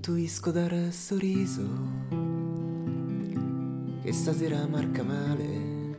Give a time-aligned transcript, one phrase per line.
[0.00, 1.62] Intuisco dal sorriso
[4.00, 5.98] che stasera marca male.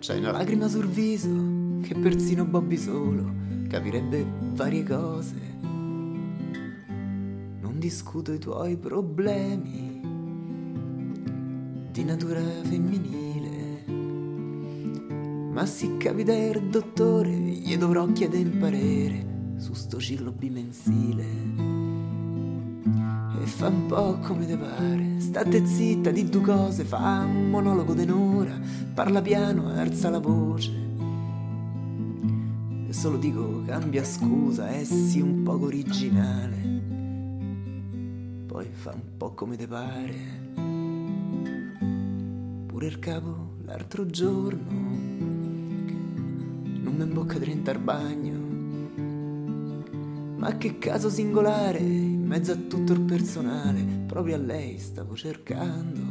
[0.00, 3.32] C'hai una lacrima sul viso che persino Bobby solo
[3.70, 4.22] capirebbe
[4.52, 5.56] varie cose.
[7.62, 10.02] Non discuto i tuoi problemi
[11.90, 13.86] di natura femminile.
[15.54, 21.83] Ma se capita il dottore, gli dovrò chiedere un parere su sto ciclo bimensile
[23.64, 25.14] fa un po' come te pare.
[25.18, 28.60] State zitta, di due cose, fa un monologo d'un'ora,
[28.92, 30.70] parla piano, alza la voce.
[32.86, 36.82] E solo dico cambia scusa, e sii un poco originale.
[38.46, 40.14] Poi fa un po' come te pare.
[42.66, 44.72] Pure il capo l'altro giorno
[46.82, 48.43] non mi imbocca 30 al bagno.
[50.44, 56.02] Ma che caso singolare, in mezzo a tutto il personale, proprio a lei stavo cercando.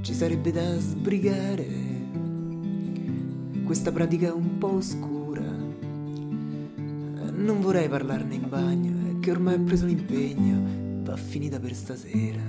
[0.00, 1.66] Ci sarebbe da sbrigare
[3.64, 5.42] questa pratica un po' oscura.
[7.32, 12.42] Non vorrei parlarne in bagno, che ormai ho preso l'impegno, va finita per stasera.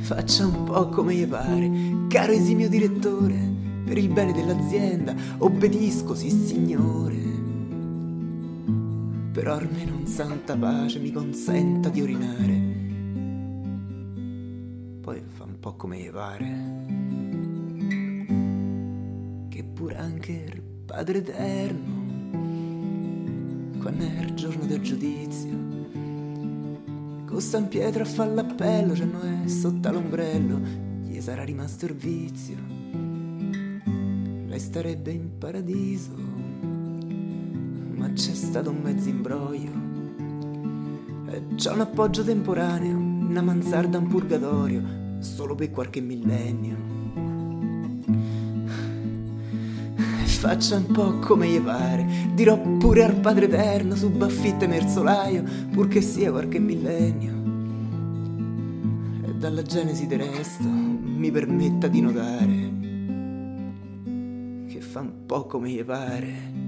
[0.00, 1.70] Faccia un po' come gli pare,
[2.08, 3.38] caro esimio direttore,
[3.84, 7.41] per il bene dell'azienda, obbedisco, sì signore
[9.32, 12.52] però almeno un santa pace mi consenta di orinare.
[15.00, 16.70] Poi fa un po' come gli pare.
[19.48, 22.00] Che pure anche il Padre Eterno,
[23.78, 25.56] quando è il giorno del giudizio,
[27.24, 30.60] con San Pietro a fare l'appello, cioè non è sotto l'ombrello,
[31.04, 32.56] gli sarà rimasto il vizio.
[34.46, 36.41] Lei starebbe in paradiso
[38.02, 39.70] ma c'è stato un mezzo imbroglio.
[41.54, 44.82] C'è un appoggio temporaneo, una mansarda, un purgatorio,
[45.20, 46.90] solo per qualche millennio.
[50.24, 52.04] Faccia un po' come gli pare,
[52.34, 57.32] dirò pure al Padre Eterno su baffitte merzolaio, purché sia qualche millennio.
[59.24, 62.80] E dalla genesi del resto mi permetta di notare
[64.66, 66.61] che fa un po' come gli pare